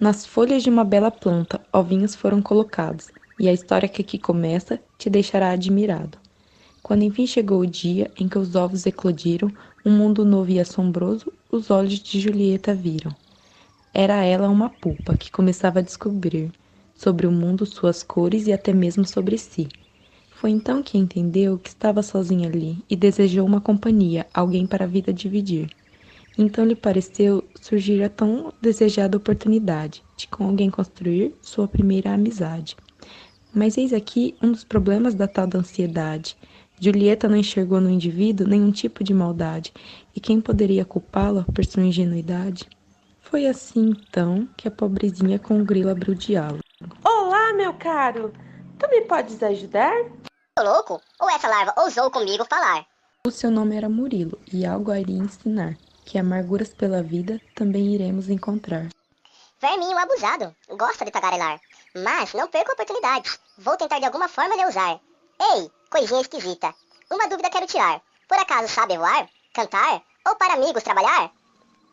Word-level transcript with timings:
Nas 0.00 0.24
folhas 0.24 0.62
de 0.62 0.70
uma 0.70 0.84
bela 0.84 1.10
planta, 1.10 1.60
ovinhos 1.72 2.14
foram 2.14 2.40
colocados, 2.40 3.08
e 3.36 3.48
a 3.48 3.52
história 3.52 3.88
que 3.88 4.00
aqui 4.00 4.16
começa 4.16 4.78
te 4.96 5.10
deixará 5.10 5.50
admirado. 5.50 6.16
Quando 6.84 7.02
enfim 7.02 7.26
chegou 7.26 7.62
o 7.62 7.66
dia 7.66 8.08
em 8.16 8.28
que 8.28 8.38
os 8.38 8.54
ovos 8.54 8.86
eclodiram, 8.86 9.50
um 9.84 9.90
mundo 9.90 10.24
novo 10.24 10.52
e 10.52 10.60
assombroso 10.60 11.32
os 11.50 11.68
olhos 11.68 11.98
de 11.98 12.20
Julieta 12.20 12.72
viram. 12.72 13.12
Era 13.92 14.24
ela 14.24 14.48
uma 14.48 14.70
pupa 14.70 15.16
que 15.16 15.32
começava 15.32 15.80
a 15.80 15.82
descobrir 15.82 16.52
sobre 16.94 17.26
o 17.26 17.32
mundo 17.32 17.66
suas 17.66 18.04
cores 18.04 18.46
e 18.46 18.52
até 18.52 18.72
mesmo 18.72 19.04
sobre 19.04 19.36
si. 19.36 19.66
Foi 20.30 20.50
então 20.50 20.80
que 20.80 20.96
entendeu 20.96 21.58
que 21.58 21.70
estava 21.70 22.04
sozinha 22.04 22.48
ali 22.48 22.84
e 22.88 22.94
desejou 22.94 23.44
uma 23.44 23.60
companhia, 23.60 24.28
alguém 24.32 24.64
para 24.64 24.84
a 24.84 24.88
vida 24.88 25.12
dividir. 25.12 25.68
Então 26.40 26.64
lhe 26.64 26.76
pareceu 26.76 27.42
surgir 27.60 28.00
a 28.04 28.08
tão 28.08 28.52
desejada 28.62 29.16
oportunidade 29.16 30.04
de 30.16 30.28
com 30.28 30.44
alguém 30.44 30.70
construir 30.70 31.34
sua 31.42 31.66
primeira 31.66 32.14
amizade. 32.14 32.76
Mas 33.52 33.76
eis 33.76 33.92
aqui 33.92 34.36
um 34.40 34.52
dos 34.52 34.62
problemas 34.62 35.14
da 35.14 35.26
tal 35.26 35.48
da 35.48 35.58
ansiedade. 35.58 36.36
Julieta 36.80 37.28
não 37.28 37.36
enxergou 37.36 37.80
no 37.80 37.90
indivíduo 37.90 38.46
nenhum 38.46 38.70
tipo 38.70 39.02
de 39.02 39.12
maldade, 39.12 39.72
e 40.14 40.20
quem 40.20 40.40
poderia 40.40 40.84
culpá-la 40.84 41.44
por 41.52 41.64
sua 41.64 41.82
ingenuidade? 41.82 42.68
Foi 43.20 43.46
assim, 43.48 43.90
então, 43.90 44.48
que 44.56 44.68
a 44.68 44.70
pobrezinha 44.70 45.40
com 45.40 45.60
o 45.60 45.64
grilo 45.64 45.90
abriu 45.90 46.14
o 46.14 46.16
diálogo. 46.16 46.62
Olá, 47.04 47.52
meu 47.54 47.74
caro! 47.74 48.32
Tu 48.78 48.88
me 48.88 49.00
podes 49.02 49.42
ajudar? 49.42 49.92
Tô 50.54 50.62
louco? 50.62 51.00
Ou 51.20 51.28
essa 51.28 51.48
larva 51.48 51.74
ousou 51.78 52.12
comigo 52.12 52.44
falar? 52.48 52.86
O 53.26 53.30
seu 53.32 53.50
nome 53.50 53.74
era 53.74 53.88
Murilo, 53.88 54.38
e 54.52 54.64
algo 54.64 54.92
a 54.92 55.00
iria 55.00 55.18
ensinar, 55.18 55.76
que 56.08 56.18
amarguras 56.18 56.70
pela 56.70 57.02
vida 57.02 57.38
também 57.54 57.94
iremos 57.94 58.30
encontrar. 58.30 58.88
Verminho 59.60 59.98
abusado, 59.98 60.56
gosta 60.70 61.04
de 61.04 61.10
tagarelar. 61.10 61.60
Mas 61.94 62.32
não 62.32 62.48
perca 62.48 62.72
a 62.72 62.74
oportunidade. 62.74 63.38
Vou 63.58 63.76
tentar 63.76 63.98
de 63.98 64.06
alguma 64.06 64.26
forma 64.26 64.56
lhe 64.56 64.64
usar. 64.64 64.98
Ei, 65.38 65.70
coisinha 65.90 66.22
esquisita. 66.22 66.74
Uma 67.10 67.28
dúvida 67.28 67.50
quero 67.50 67.66
tirar. 67.66 68.00
Por 68.26 68.38
acaso 68.38 68.72
sabe 68.72 68.96
voar? 68.96 69.28
Cantar? 69.52 70.00
Ou 70.26 70.34
para 70.36 70.54
amigos 70.54 70.82
trabalhar? 70.82 71.30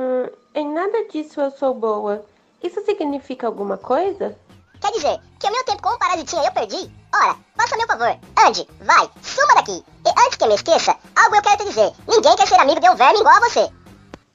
Hum, 0.00 0.28
em 0.56 0.68
nada 0.68 1.06
disso 1.08 1.40
eu 1.40 1.52
sou 1.52 1.72
boa. 1.72 2.26
Isso 2.64 2.84
significa 2.84 3.46
alguma 3.46 3.78
coisa? 3.78 4.36
Quer 4.80 4.90
dizer 4.92 5.20
que 5.38 5.46
o 5.46 5.52
meu 5.52 5.64
tempo 5.64 5.82
com 5.82 5.90
o 5.90 5.98
parasitinha 5.98 6.46
eu 6.46 6.52
perdi? 6.52 6.90
Ora, 7.14 7.36
faça 7.56 7.76
meu 7.76 7.86
favor. 7.86 8.18
Ande, 8.44 8.66
vai, 8.80 9.08
suma 9.22 9.54
daqui. 9.54 9.84
E 10.04 10.10
antes 10.26 10.36
que 10.36 10.46
me 10.46 10.54
esqueça, 10.54 10.96
algo 11.14 11.36
eu 11.36 11.42
quero 11.42 11.58
te 11.58 11.64
dizer. 11.66 11.92
Ninguém 12.08 12.34
quer 12.34 12.48
ser 12.48 12.58
amigo 12.58 12.80
de 12.80 12.88
um 12.88 12.96
verme 12.96 13.20
igual 13.20 13.36
a 13.36 13.48
você. 13.48 13.79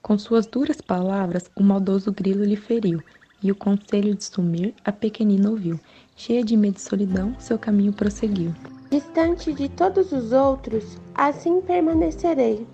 Com 0.05 0.19
suas 0.19 0.45
duras 0.45 0.79
palavras, 0.81 1.49
o 1.55 1.63
maldoso 1.63 2.11
grilo 2.11 2.43
lhe 2.43 2.55
feriu, 2.55 3.01
e 3.41 3.51
o 3.51 3.55
conselho 3.55 4.13
de 4.13 4.23
sumir 4.23 4.71
a 4.85 4.91
pequenina 4.91 5.49
ouviu. 5.49 5.79
Cheia 6.15 6.43
de 6.43 6.55
medo 6.55 6.77
e 6.77 6.79
solidão, 6.79 7.35
seu 7.39 7.57
caminho 7.57 7.91
prosseguiu. 7.91 8.53
Distante 8.91 9.51
de 9.51 9.67
todos 9.67 10.11
os 10.11 10.31
outros, 10.31 10.99
assim 11.15 11.59
permanecerei. 11.59 12.67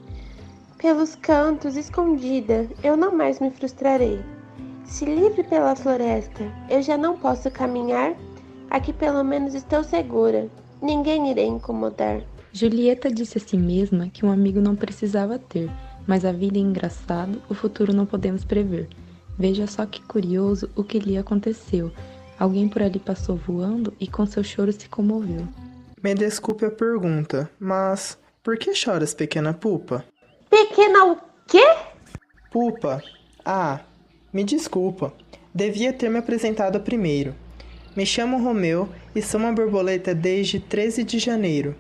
Pelos 0.77 1.15
cantos, 1.15 1.77
escondida, 1.77 2.67
eu 2.83 2.97
não 2.97 3.15
mais 3.15 3.39
me 3.39 3.49
frustrarei. 3.49 4.19
Se 4.83 5.05
livre 5.05 5.43
pela 5.43 5.73
floresta, 5.73 6.43
eu 6.69 6.81
já 6.81 6.97
não 6.97 7.17
posso 7.17 7.49
caminhar, 7.49 8.13
aqui 8.69 8.91
pelo 8.91 9.23
menos 9.23 9.53
estou 9.53 9.85
segura, 9.85 10.49
ninguém 10.81 11.31
irei 11.31 11.45
incomodar. 11.45 12.21
Julieta 12.51 13.09
disse 13.09 13.37
a 13.37 13.41
si 13.41 13.55
mesma 13.55 14.09
que 14.09 14.25
um 14.25 14.31
amigo 14.31 14.59
não 14.59 14.75
precisava 14.75 15.39
ter, 15.39 15.71
mas 16.07 16.25
a 16.25 16.31
vida 16.31 16.57
é 16.57 16.61
engraçado, 16.61 17.41
o 17.49 17.53
futuro 17.53 17.93
não 17.93 18.05
podemos 18.05 18.43
prever. 18.43 18.87
Veja 19.37 19.65
só 19.67 19.85
que 19.85 20.01
curioso 20.01 20.69
o 20.75 20.83
que 20.83 20.99
lhe 20.99 21.17
aconteceu. 21.17 21.91
Alguém 22.37 22.67
por 22.67 22.81
ali 22.81 22.99
passou 22.99 23.35
voando 23.35 23.93
e 23.99 24.07
com 24.07 24.25
seu 24.25 24.43
choro 24.43 24.71
se 24.71 24.89
comoveu. 24.89 25.47
Me 26.03 26.15
desculpe 26.15 26.65
a 26.65 26.71
pergunta, 26.71 27.49
mas 27.59 28.17
por 28.43 28.57
que 28.57 28.73
choras, 28.73 29.13
pequena 29.13 29.53
pupa? 29.53 30.03
Pequena 30.49 31.05
o 31.11 31.17
quê? 31.47 31.63
Pupa. 32.51 33.03
Ah, 33.45 33.81
me 34.33 34.43
desculpa. 34.43 35.13
Devia 35.53 35.93
ter 35.93 36.09
me 36.09 36.17
apresentado 36.17 36.79
primeiro. 36.79 37.35
Me 37.95 38.05
chamo 38.05 38.41
Romeu 38.41 38.89
e 39.13 39.21
sou 39.21 39.39
uma 39.39 39.51
borboleta 39.51 40.15
desde 40.15 40.59
13 40.59 41.03
de 41.03 41.19
janeiro. 41.19 41.75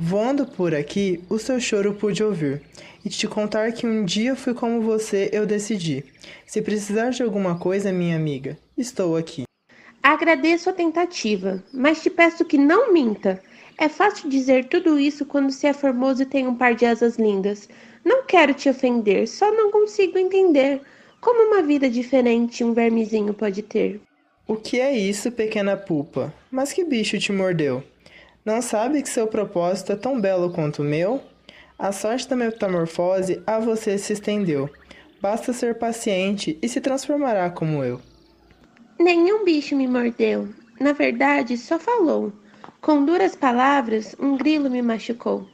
Voando 0.00 0.46
por 0.46 0.76
aqui, 0.76 1.24
o 1.28 1.40
seu 1.40 1.58
choro 1.58 1.92
pude 1.92 2.22
ouvir 2.22 2.62
e 3.04 3.08
te 3.08 3.26
contar 3.26 3.72
que 3.72 3.84
um 3.84 4.04
dia 4.04 4.36
fui 4.36 4.54
como 4.54 4.80
você, 4.80 5.28
eu 5.32 5.44
decidi. 5.44 6.04
Se 6.46 6.62
precisar 6.62 7.10
de 7.10 7.20
alguma 7.20 7.58
coisa, 7.58 7.90
minha 7.90 8.14
amiga, 8.14 8.56
estou 8.76 9.16
aqui. 9.16 9.42
Agradeço 10.00 10.70
a 10.70 10.72
tentativa, 10.72 11.60
mas 11.72 12.00
te 12.00 12.10
peço 12.10 12.44
que 12.44 12.56
não 12.56 12.92
minta. 12.92 13.42
É 13.76 13.88
fácil 13.88 14.30
dizer 14.30 14.68
tudo 14.68 15.00
isso 15.00 15.26
quando 15.26 15.50
se 15.50 15.66
é 15.66 15.72
formoso 15.72 16.22
e 16.22 16.26
tem 16.26 16.46
um 16.46 16.54
par 16.54 16.76
de 16.76 16.86
asas 16.86 17.16
lindas. 17.16 17.68
Não 18.04 18.24
quero 18.24 18.54
te 18.54 18.70
ofender, 18.70 19.26
só 19.26 19.50
não 19.50 19.72
consigo 19.72 20.16
entender 20.16 20.80
como 21.20 21.52
uma 21.52 21.60
vida 21.60 21.90
diferente 21.90 22.62
um 22.62 22.72
vermezinho 22.72 23.34
pode 23.34 23.62
ter. 23.62 24.00
O 24.46 24.54
que 24.54 24.80
é 24.80 24.96
isso, 24.96 25.32
pequena 25.32 25.76
pupa? 25.76 26.32
Mas 26.52 26.72
que 26.72 26.84
bicho 26.84 27.18
te 27.18 27.32
mordeu? 27.32 27.82
Não 28.48 28.62
sabe 28.62 29.02
que 29.02 29.10
seu 29.10 29.26
propósito 29.26 29.92
é 29.92 29.94
tão 29.94 30.18
belo 30.18 30.50
quanto 30.50 30.80
o 30.80 30.84
meu? 30.84 31.20
A 31.78 31.92
sorte 31.92 32.26
da 32.26 32.34
metamorfose 32.34 33.42
a 33.46 33.58
você 33.58 33.98
se 33.98 34.14
estendeu. 34.14 34.70
Basta 35.20 35.52
ser 35.52 35.74
paciente 35.74 36.58
e 36.62 36.66
se 36.66 36.80
transformará 36.80 37.50
como 37.50 37.84
eu. 37.84 38.00
Nenhum 38.98 39.44
bicho 39.44 39.76
me 39.76 39.86
mordeu. 39.86 40.48
Na 40.80 40.94
verdade, 40.94 41.58
só 41.58 41.78
falou. 41.78 42.32
Com 42.80 43.04
duras 43.04 43.36
palavras, 43.36 44.16
um 44.18 44.38
grilo 44.38 44.70
me 44.70 44.80
machucou. 44.80 45.46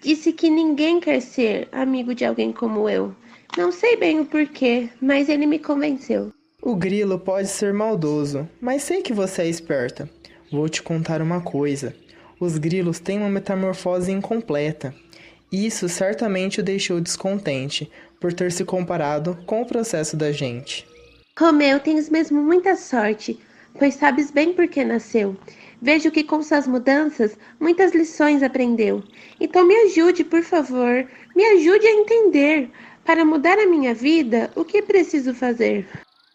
Disse 0.00 0.32
que 0.32 0.48
ninguém 0.48 1.00
quer 1.00 1.20
ser 1.22 1.68
amigo 1.72 2.14
de 2.14 2.24
alguém 2.24 2.52
como 2.52 2.88
eu. 2.88 3.12
Não 3.58 3.72
sei 3.72 3.96
bem 3.96 4.20
o 4.20 4.24
porquê, 4.24 4.88
mas 5.00 5.28
ele 5.28 5.46
me 5.46 5.58
convenceu. 5.58 6.30
O 6.62 6.76
grilo 6.76 7.18
pode 7.18 7.48
ser 7.48 7.74
maldoso, 7.74 8.48
mas 8.60 8.84
sei 8.84 9.02
que 9.02 9.12
você 9.12 9.42
é 9.42 9.48
esperta. 9.48 10.08
Vou 10.52 10.68
te 10.68 10.80
contar 10.80 11.20
uma 11.20 11.40
coisa. 11.40 11.92
Os 12.38 12.58
grilos 12.58 13.00
têm 13.00 13.18
uma 13.18 13.30
metamorfose 13.30 14.12
incompleta. 14.12 14.94
Isso 15.50 15.88
certamente 15.88 16.60
o 16.60 16.62
deixou 16.62 17.00
descontente 17.00 17.90
por 18.20 18.32
ter 18.32 18.52
se 18.52 18.64
comparado 18.64 19.38
com 19.46 19.62
o 19.62 19.66
processo 19.66 20.16
da 20.16 20.30
gente. 20.32 20.86
Romeu, 21.38 21.80
tens 21.80 22.10
mesmo 22.10 22.42
muita 22.42 22.76
sorte, 22.76 23.38
pois 23.78 23.94
sabes 23.94 24.30
bem 24.30 24.52
por 24.52 24.68
que 24.68 24.84
nasceu. 24.84 25.36
Vejo 25.80 26.10
que 26.10 26.24
com 26.24 26.42
suas 26.42 26.66
mudanças 26.66 27.36
muitas 27.60 27.94
lições 27.94 28.42
aprendeu. 28.42 29.02
Então 29.40 29.66
me 29.66 29.74
ajude, 29.84 30.24
por 30.24 30.42
favor, 30.42 31.06
me 31.34 31.44
ajude 31.44 31.86
a 31.86 31.92
entender. 31.92 32.70
Para 33.04 33.24
mudar 33.24 33.58
a 33.58 33.66
minha 33.66 33.94
vida, 33.94 34.50
o 34.56 34.64
que 34.64 34.82
preciso 34.82 35.32
fazer? 35.32 35.86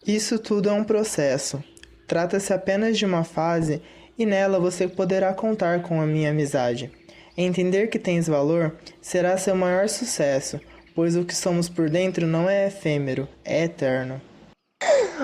Isso 0.06 0.38
tudo 0.38 0.68
é 0.68 0.72
um 0.72 0.84
processo. 0.84 1.62
Trata-se 2.12 2.52
apenas 2.52 2.98
de 2.98 3.06
uma 3.06 3.24
fase 3.24 3.80
e 4.18 4.26
nela 4.26 4.60
você 4.60 4.86
poderá 4.86 5.32
contar 5.32 5.80
com 5.80 5.98
a 5.98 6.04
minha 6.04 6.28
amizade. 6.28 6.92
Entender 7.34 7.86
que 7.86 7.98
tens 7.98 8.28
valor 8.28 8.76
será 9.00 9.38
seu 9.38 9.56
maior 9.56 9.88
sucesso, 9.88 10.60
pois 10.94 11.16
o 11.16 11.24
que 11.24 11.34
somos 11.34 11.70
por 11.70 11.88
dentro 11.88 12.26
não 12.26 12.50
é 12.50 12.66
efêmero, 12.66 13.26
é 13.42 13.64
eterno. 13.64 14.20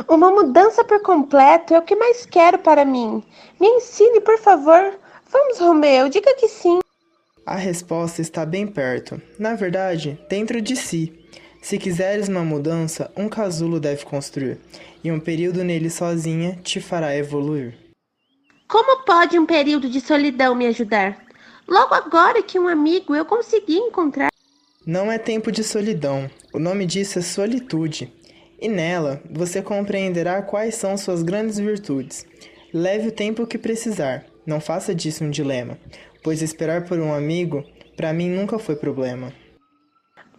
Uma 0.09 0.31
mudança 0.31 0.83
por 0.83 1.03
completo 1.03 1.75
é 1.75 1.79
o 1.79 1.83
que 1.83 1.95
mais 1.95 2.25
quero 2.25 2.59
para 2.59 2.87
mim. 2.87 3.23
Me 3.61 3.69
ensine, 3.69 4.23
por 4.23 4.39
favor. 4.39 4.99
Vamos, 5.31 5.59
Romeu, 5.59 6.09
diga 6.09 6.35
que 6.37 6.49
sim. 6.49 6.79
A 7.45 7.57
resposta 7.57 8.23
está 8.23 8.47
bem 8.47 8.67
perto. 8.67 9.21
Na 9.39 9.55
verdade, 9.55 10.19
dentro 10.27 10.59
de 10.59 10.75
si. 10.75 11.18
Se 11.69 11.77
quiseres 11.77 12.29
uma 12.29 12.43
mudança, 12.43 13.13
um 13.15 13.29
casulo 13.29 13.79
deve 13.79 14.03
construir, 14.03 14.57
e 15.05 15.13
um 15.13 15.21
período 15.21 15.63
nele 15.63 15.91
sozinha 15.91 16.59
te 16.65 16.81
fará 16.81 17.15
evoluir. 17.15 17.75
Como 18.67 19.05
pode 19.05 19.39
um 19.39 19.45
período 19.45 19.87
de 19.87 20.01
solidão 20.01 20.55
me 20.55 20.67
ajudar? 20.67 21.23
Logo 21.69 21.95
agora 21.95 22.43
que 22.43 22.59
um 22.59 22.67
amigo 22.67 23.15
eu 23.15 23.27
consegui 23.27 23.77
encontrar. 23.77 24.31
Não 24.87 25.13
é 25.13 25.19
tempo 25.19 25.53
de 25.53 25.63
solidão. 25.63 26.31
O 26.55 26.59
nome 26.59 26.87
disso 26.87 27.19
é 27.19 27.23
solitude. 27.23 28.11
E 28.59 28.67
nela 28.67 29.21
você 29.31 29.61
compreenderá 29.61 30.41
quais 30.41 30.75
são 30.75 30.97
suas 30.97 31.23
grandes 31.23 31.59
virtudes. 31.59 32.25
Leve 32.73 33.09
o 33.09 33.13
tempo 33.13 33.47
que 33.47 33.59
precisar. 33.59 34.25
Não 34.47 34.59
faça 34.59 34.95
disso 34.95 35.23
um 35.23 35.29
dilema, 35.29 35.79
pois 36.25 36.41
esperar 36.41 36.87
por 36.87 36.99
um 36.99 37.13
amigo, 37.13 37.63
para 37.95 38.15
mim 38.15 38.31
nunca 38.31 38.59
foi 38.59 38.75
problema. 38.75 39.35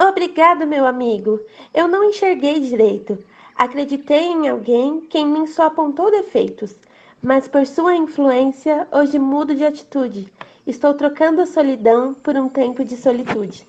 Obrigado, 0.02 0.66
meu 0.66 0.86
amigo. 0.86 1.42
Eu 1.74 1.86
não 1.86 2.06
enxerguei 2.06 2.58
direito. 2.62 3.22
Acreditei 3.54 4.28
em 4.28 4.48
alguém 4.48 5.02
que 5.02 5.18
em 5.18 5.28
mim 5.28 5.46
só 5.46 5.64
apontou 5.64 6.10
defeitos, 6.10 6.74
mas 7.22 7.50
por 7.50 7.68
sua 7.68 7.98
influência 7.98 8.88
hoje 8.94 9.20
mudo 9.20 9.54
de 9.54 9.66
atitude. 9.66 10.34
Estou 10.66 10.94
trocando 10.94 11.42
a 11.42 11.46
solidão 11.46 12.14
por 12.14 12.38
um 12.38 12.48
tempo 12.48 12.86
de 12.86 12.96
solitude. 12.96 13.68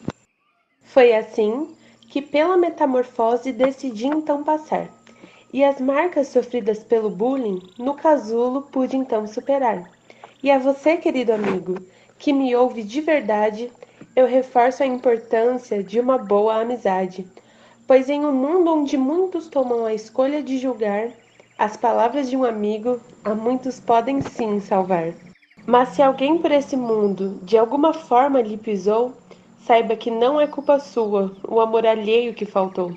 Foi 0.85 1.13
assim 1.13 1.75
que, 2.09 2.23
pela 2.23 2.57
metamorfose, 2.57 3.51
decidi 3.51 4.07
então 4.07 4.45
passar. 4.45 4.89
E 5.53 5.65
as 5.65 5.81
marcas 5.81 6.29
sofridas 6.29 6.79
pelo 6.85 7.11
bullying, 7.11 7.61
no 7.77 7.95
casulo 7.95 8.63
pude 8.71 8.97
então 8.97 9.27
superar. 9.27 9.83
E 10.45 10.49
a 10.49 10.61
você, 10.61 10.97
querido 10.97 11.33
amigo, 11.33 11.75
que 12.21 12.33
me 12.33 12.55
ouve 12.55 12.85
de 12.85 13.01
verdade, 13.01 13.73
eu 14.15 14.27
reforço 14.27 14.83
a 14.83 14.87
importância 14.87 15.83
de 15.83 16.01
uma 16.01 16.19
boa 16.19 16.61
amizade, 16.61 17.27
pois 17.87 18.09
em 18.09 18.25
um 18.25 18.33
mundo 18.33 18.73
onde 18.73 18.97
muitos 18.97 19.49
tomam 19.49 19.85
a 19.85 19.95
escolha 19.95 20.43
de 20.43 20.59
julgar, 20.59 21.11
as 21.59 21.77
palavras 21.77 22.29
de 22.29 22.37
um 22.37 22.45
amigo 22.45 23.01
a 23.25 23.35
muitos 23.35 23.79
podem 23.79 24.21
sim 24.21 24.61
salvar. 24.61 25.13
Mas 25.67 25.91
se 25.91 26.03
alguém 26.03 26.39
por 26.39 26.51
esse 26.51 26.77
mundo 26.77 27.39
de 27.43 27.57
alguma 27.57 27.93
forma 27.93 28.41
lhe 28.41 28.57
pisou, 28.57 29.13
saiba 29.65 29.95
que 29.95 30.11
não 30.11 30.41
é 30.41 30.47
culpa 30.47 30.79
sua 30.81 31.33
o 31.47 31.61
amor 31.61 31.87
alheio 31.87 32.35
que 32.35 32.45
faltou. 32.45 32.93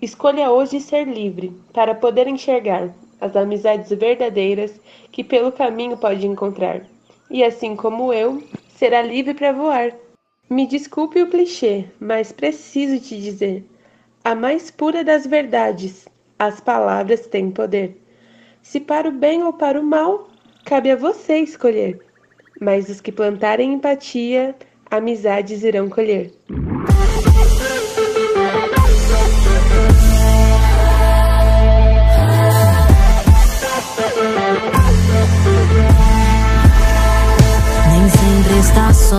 Escolha 0.00 0.50
hoje 0.50 0.80
ser 0.80 1.06
livre 1.06 1.52
para 1.72 1.94
poder 1.94 2.28
enxergar 2.28 2.94
as 3.20 3.34
amizades 3.36 3.90
verdadeiras 3.90 4.80
que 5.10 5.24
pelo 5.24 5.50
caminho 5.50 5.96
pode 5.96 6.26
encontrar. 6.26 6.82
E 7.28 7.42
assim 7.42 7.74
como 7.74 8.12
eu, 8.12 8.42
será 8.68 9.02
livre 9.02 9.34
para 9.34 9.52
voar. 9.52 9.92
Me 10.50 10.66
desculpe 10.66 11.20
o 11.20 11.28
clichê, 11.28 11.84
mas 12.00 12.32
preciso 12.32 12.98
te 12.98 13.20
dizer: 13.20 13.64
a 14.24 14.34
mais 14.34 14.70
pura 14.70 15.04
das 15.04 15.26
verdades, 15.26 16.08
as 16.38 16.58
palavras 16.58 17.26
têm 17.26 17.50
poder. 17.50 18.00
Se 18.62 18.80
para 18.80 19.10
o 19.10 19.12
bem 19.12 19.42
ou 19.42 19.52
para 19.52 19.78
o 19.78 19.84
mal, 19.84 20.30
cabe 20.64 20.90
a 20.90 20.96
você 20.96 21.38
escolher. 21.38 22.00
Mas 22.58 22.88
os 22.88 22.98
que 22.98 23.12
plantarem 23.12 23.74
empatia, 23.74 24.56
amizades 24.90 25.64
irão 25.64 25.88
colher. 25.90 26.32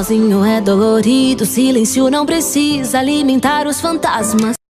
Sozinho 0.10 0.44
é 0.44 0.60
dolorido. 0.60 1.46
Silêncio 1.46 2.10
não 2.10 2.26
precisa 2.26 2.98
alimentar 2.98 3.68
os 3.68 3.80
fantasmas. 3.80 4.58